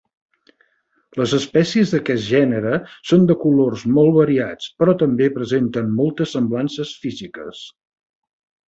[1.19, 2.73] Les espècies d'aquest gènere
[3.11, 7.67] són de colors molt variats, però també presenten moltes semblances físiques.